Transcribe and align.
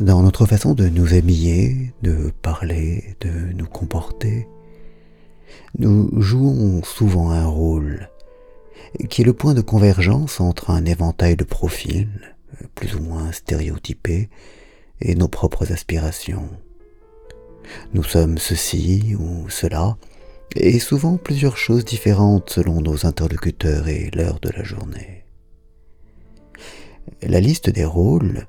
dans 0.00 0.22
notre 0.22 0.46
façon 0.46 0.74
de 0.74 0.88
nous 0.88 1.14
habiller, 1.14 1.92
de 2.02 2.32
parler, 2.42 3.16
de 3.20 3.52
nous 3.54 3.66
comporter. 3.66 4.48
Nous 5.78 6.20
jouons 6.20 6.82
souvent 6.82 7.30
un 7.30 7.46
rôle 7.46 8.10
qui 9.08 9.22
est 9.22 9.24
le 9.24 9.32
point 9.32 9.54
de 9.54 9.60
convergence 9.60 10.40
entre 10.40 10.70
un 10.70 10.84
éventail 10.84 11.36
de 11.36 11.44
profils, 11.44 12.36
plus 12.74 12.94
ou 12.94 13.00
moins 13.00 13.32
stéréotypés, 13.32 14.28
et 15.00 15.14
nos 15.14 15.28
propres 15.28 15.72
aspirations. 15.72 16.48
Nous 17.92 18.04
sommes 18.04 18.38
ceci 18.38 19.14
ou 19.18 19.48
cela, 19.48 19.96
et 20.56 20.78
souvent 20.78 21.16
plusieurs 21.16 21.56
choses 21.56 21.84
différentes 21.84 22.50
selon 22.50 22.80
nos 22.80 23.06
interlocuteurs 23.06 23.88
et 23.88 24.10
l'heure 24.14 24.40
de 24.40 24.50
la 24.50 24.64
journée. 24.64 25.24
La 27.22 27.40
liste 27.40 27.70
des 27.70 27.84
rôles, 27.84 28.46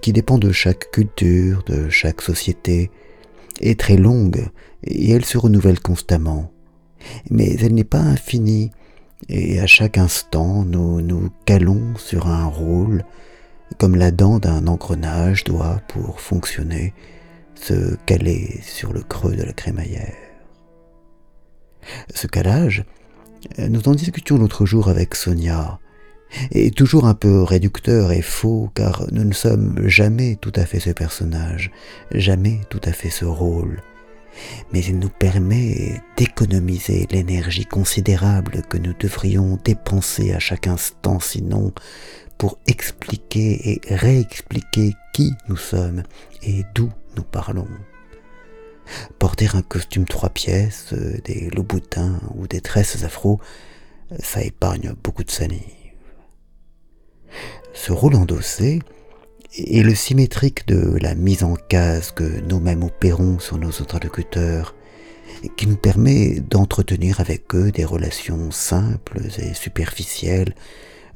qui 0.00 0.12
dépend 0.12 0.38
de 0.38 0.52
chaque 0.52 0.90
culture, 0.90 1.62
de 1.64 1.88
chaque 1.88 2.22
société, 2.22 2.90
est 3.60 3.78
très 3.78 3.96
longue 3.96 4.48
et 4.84 5.12
elle 5.12 5.24
se 5.24 5.38
renouvelle 5.38 5.80
constamment. 5.80 6.50
Mais 7.30 7.54
elle 7.60 7.74
n'est 7.74 7.84
pas 7.84 8.00
infinie 8.00 8.70
et 9.28 9.60
à 9.60 9.66
chaque 9.66 9.98
instant 9.98 10.64
nous 10.64 11.00
nous 11.00 11.30
calons 11.44 11.96
sur 11.96 12.26
un 12.26 12.46
rôle 12.46 13.04
comme 13.78 13.96
la 13.96 14.10
dent 14.10 14.38
d'un 14.38 14.66
engrenage 14.66 15.44
doit, 15.44 15.80
pour 15.88 16.20
fonctionner, 16.20 16.94
se 17.54 17.96
caler 18.06 18.60
sur 18.62 18.92
le 18.92 19.02
creux 19.02 19.34
de 19.34 19.42
la 19.42 19.52
crémaillère. 19.52 20.14
Ce 22.14 22.26
calage, 22.26 22.84
nous 23.58 23.88
en 23.88 23.94
discutions 23.94 24.38
l'autre 24.38 24.66
jour 24.66 24.88
avec 24.88 25.14
Sonia, 25.14 25.78
est 26.50 26.76
toujours 26.76 27.06
un 27.06 27.14
peu 27.14 27.42
réducteur 27.42 28.12
et 28.12 28.22
faux 28.22 28.70
car 28.74 29.06
nous 29.12 29.24
ne 29.24 29.32
sommes 29.32 29.86
jamais 29.86 30.36
tout 30.36 30.52
à 30.54 30.64
fait 30.64 30.80
ce 30.80 30.90
personnage, 30.90 31.70
jamais 32.10 32.60
tout 32.68 32.80
à 32.84 32.92
fait 32.92 33.10
ce 33.10 33.24
rôle. 33.24 33.80
Mais 34.72 34.80
il 34.80 34.98
nous 34.98 35.08
permet 35.08 36.02
d'économiser 36.16 37.06
l'énergie 37.10 37.64
considérable 37.64 38.62
que 38.68 38.76
nous 38.76 38.92
devrions 38.98 39.58
dépenser 39.64 40.32
à 40.34 40.38
chaque 40.38 40.66
instant 40.66 41.20
sinon 41.20 41.72
pour 42.36 42.58
expliquer 42.66 43.70
et 43.70 43.94
réexpliquer 43.94 44.92
qui 45.14 45.32
nous 45.48 45.56
sommes 45.56 46.02
et 46.42 46.64
d'où 46.74 46.90
nous 47.16 47.22
parlons. 47.22 47.68
Porter 49.18 49.48
un 49.54 49.62
costume 49.62 50.04
trois 50.04 50.28
pièces, 50.28 50.92
des 51.24 51.50
loups-boutins 51.50 52.20
ou 52.34 52.46
des 52.46 52.60
tresses 52.60 53.02
afro, 53.02 53.40
ça 54.20 54.42
épargne 54.42 54.94
beaucoup 55.02 55.24
de 55.24 55.30
salive. 55.30 55.85
Ce 57.76 57.92
rôle 57.92 58.16
endossé 58.16 58.80
est 59.54 59.82
le 59.82 59.94
symétrique 59.94 60.66
de 60.66 60.96
la 60.98 61.14
mise 61.14 61.44
en 61.44 61.54
case 61.54 62.10
que 62.10 62.40
nous-mêmes 62.48 62.82
opérons 62.82 63.38
sur 63.38 63.58
nos 63.58 63.80
interlocuteurs, 63.80 64.74
qui 65.56 65.68
nous 65.68 65.76
permet 65.76 66.40
d'entretenir 66.40 67.20
avec 67.20 67.54
eux 67.54 67.70
des 67.70 67.84
relations 67.84 68.50
simples 68.50 69.20
et 69.38 69.54
superficielles, 69.54 70.54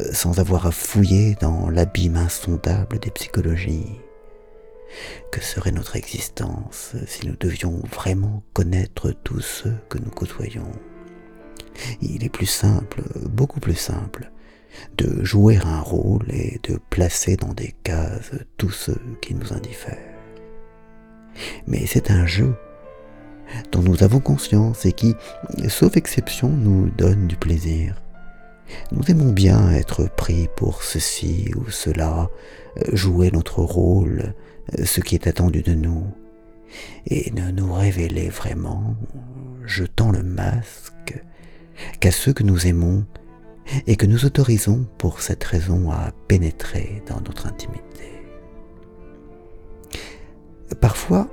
euh, 0.00 0.12
sans 0.12 0.38
avoir 0.38 0.66
à 0.66 0.70
fouiller 0.70 1.36
dans 1.40 1.68
l'abîme 1.68 2.16
insondable 2.16 3.00
des 3.00 3.10
psychologies. 3.10 3.98
Que 5.32 5.42
serait 5.42 5.72
notre 5.72 5.96
existence 5.96 6.94
si 7.06 7.26
nous 7.26 7.36
devions 7.36 7.82
vraiment 7.92 8.44
connaître 8.54 9.10
tous 9.24 9.40
ceux 9.40 9.74
que 9.90 9.98
nous 9.98 10.10
côtoyons? 10.10 10.70
Il 12.00 12.24
est 12.24 12.30
plus 12.30 12.46
simple, 12.46 13.02
beaucoup 13.28 13.58
plus 13.60 13.74
simple, 13.74 14.30
de 14.96 15.24
jouer 15.24 15.58
un 15.64 15.80
rôle 15.80 16.26
et 16.30 16.60
de 16.62 16.78
placer 16.90 17.36
dans 17.36 17.52
des 17.52 17.74
cases 17.82 18.32
tous 18.56 18.70
ceux 18.70 19.00
qui 19.20 19.34
nous 19.34 19.52
indiffèrent. 19.52 20.14
Mais 21.66 21.86
c'est 21.86 22.10
un 22.10 22.26
jeu 22.26 22.54
dont 23.72 23.82
nous 23.82 24.02
avons 24.02 24.20
conscience 24.20 24.86
et 24.86 24.92
qui, 24.92 25.14
sauf 25.68 25.96
exception, 25.96 26.48
nous 26.48 26.90
donne 26.90 27.26
du 27.26 27.36
plaisir. 27.36 28.00
Nous 28.92 29.02
aimons 29.10 29.32
bien 29.32 29.70
être 29.72 30.08
pris 30.16 30.48
pour 30.56 30.82
ceci 30.82 31.50
ou 31.56 31.70
cela, 31.70 32.30
jouer 32.92 33.30
notre 33.30 33.60
rôle, 33.60 34.34
ce 34.82 35.00
qui 35.00 35.14
est 35.14 35.26
attendu 35.26 35.62
de 35.62 35.74
nous, 35.74 36.06
et 37.06 37.30
ne 37.32 37.50
nous 37.50 37.72
révéler 37.72 38.28
vraiment, 38.28 38.96
jetant 39.64 40.10
le 40.10 40.22
masque, 40.22 41.22
qu'à 42.00 42.10
ceux 42.10 42.32
que 42.32 42.42
nous 42.42 42.66
aimons 42.66 43.04
et 43.86 43.96
que 43.96 44.06
nous 44.06 44.24
autorisons 44.24 44.86
pour 44.98 45.20
cette 45.20 45.44
raison 45.44 45.90
à 45.90 46.12
pénétrer 46.28 47.02
dans 47.08 47.20
notre 47.20 47.46
intimité. 47.46 47.82
Parfois, 50.80 51.28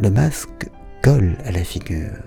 le 0.00 0.10
masque 0.10 0.68
colle 1.02 1.36
à 1.44 1.52
la 1.52 1.64
figure. 1.64 2.22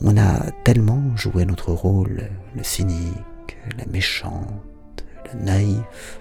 On 0.00 0.16
a 0.16 0.50
tellement 0.64 1.16
joué 1.16 1.44
notre 1.44 1.72
rôle, 1.72 2.28
le 2.56 2.64
cynique, 2.64 3.56
la 3.78 3.86
méchante, 3.86 5.04
le 5.32 5.40
naïf, 5.44 6.18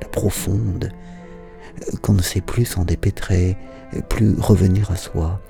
la 0.00 0.08
profonde, 0.08 0.90
qu'on 2.02 2.14
ne 2.14 2.22
sait 2.22 2.40
plus 2.40 2.64
s'en 2.64 2.84
dépêtrer, 2.84 3.56
plus 4.08 4.34
revenir 4.38 4.90
à 4.90 4.96
soi. 4.96 5.40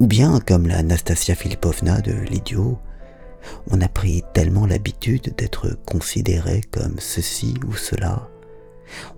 Ou 0.00 0.06
bien, 0.06 0.40
comme 0.40 0.66
la 0.66 0.82
Nastasia 0.82 1.34
Filipovna 1.34 2.00
de 2.00 2.12
l'idiot, 2.12 2.78
on 3.70 3.80
a 3.80 3.88
pris 3.88 4.22
tellement 4.34 4.66
l'habitude 4.66 5.34
d'être 5.36 5.76
considéré 5.86 6.60
comme 6.70 6.98
ceci 6.98 7.54
ou 7.66 7.74
cela, 7.74 8.28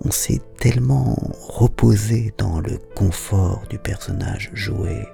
on 0.05 0.11
s'est 0.11 0.41
tellement 0.59 1.17
reposé 1.49 2.35
dans 2.39 2.61
le 2.61 2.79
confort 2.95 3.63
du 3.69 3.79
personnage 3.79 4.51
joué, 4.53 5.07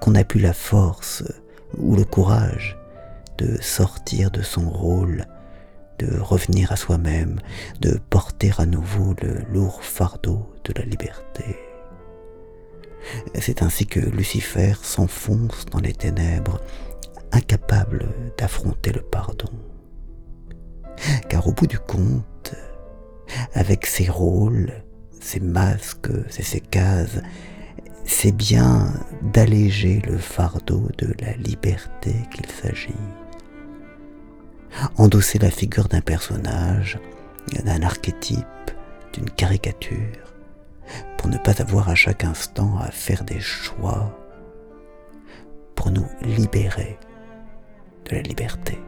qu'on 0.00 0.12
n'a 0.12 0.24
plus 0.24 0.40
la 0.40 0.52
force 0.52 1.24
ou 1.78 1.96
le 1.96 2.04
courage 2.04 2.76
de 3.38 3.60
sortir 3.60 4.30
de 4.30 4.42
son 4.42 4.68
rôle, 4.68 5.26
de 5.98 6.18
revenir 6.18 6.72
à 6.72 6.76
soi-même, 6.76 7.40
de 7.80 7.98
porter 8.10 8.52
à 8.58 8.66
nouveau 8.66 9.14
le 9.22 9.42
lourd 9.52 9.82
fardeau 9.82 10.52
de 10.64 10.72
la 10.78 10.84
liberté. 10.84 11.56
C'est 13.34 13.62
ainsi 13.62 13.86
que 13.86 14.00
Lucifer 14.00 14.74
s'enfonce 14.82 15.66
dans 15.66 15.80
les 15.80 15.92
ténèbres 15.92 16.60
incapable 17.32 18.08
d'affronter 18.38 18.92
le 18.92 19.02
pardon. 19.02 19.50
Car 21.28 21.46
au 21.48 21.52
bout 21.52 21.66
du 21.66 21.78
compte, 21.78 22.54
avec 23.54 23.86
ses 23.86 24.08
rôles, 24.08 24.72
ses 25.20 25.40
masques 25.40 26.10
et 26.38 26.42
ses 26.42 26.60
cases, 26.60 27.20
c'est 28.04 28.32
bien 28.32 28.92
d'alléger 29.32 30.02
le 30.06 30.18
fardeau 30.18 30.88
de 30.98 31.14
la 31.20 31.32
liberté 31.34 32.14
qu'il 32.30 32.46
s'agit. 32.46 32.94
Endosser 34.96 35.38
la 35.38 35.50
figure 35.50 35.88
d'un 35.88 36.00
personnage, 36.00 36.98
d'un 37.64 37.82
archétype, 37.82 38.46
d'une 39.12 39.30
caricature, 39.30 40.34
pour 41.16 41.28
ne 41.28 41.38
pas 41.38 41.60
avoir 41.60 41.88
à 41.88 41.94
chaque 41.94 42.24
instant 42.24 42.78
à 42.78 42.90
faire 42.90 43.24
des 43.24 43.40
choix, 43.40 44.18
pour 45.74 45.90
nous 45.90 46.06
libérer 46.22 46.98
la 48.12 48.22
liberté. 48.22 48.78